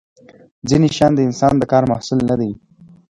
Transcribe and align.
ځینې 0.69 0.87
شیان 0.95 1.11
د 1.15 1.19
انسان 1.27 1.53
د 1.57 1.63
کار 1.71 1.83
محصول 1.91 2.19
نه 2.29 2.35
دي. 2.39 2.51